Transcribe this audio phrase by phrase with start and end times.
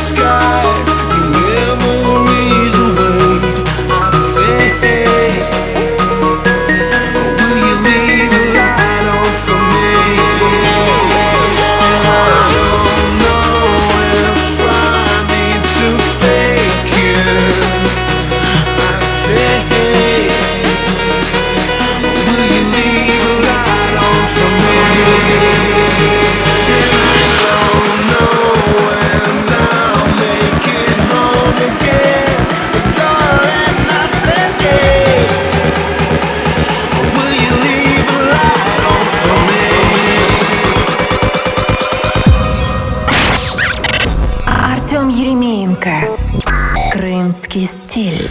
[0.00, 0.79] sky.
[46.92, 48.28] «Крымский стиль».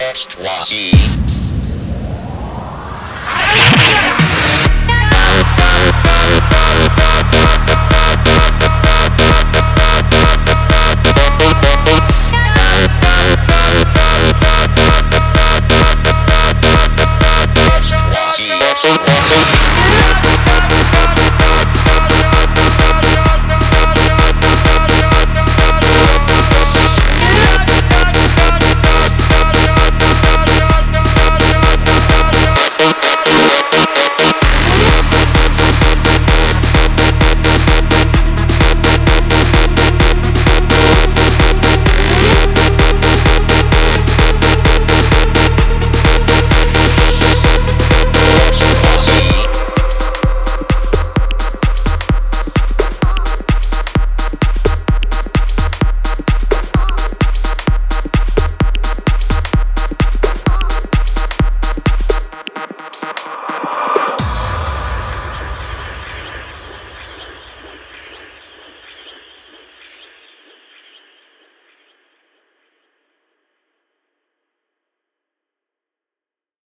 [0.00, 0.93] Extra.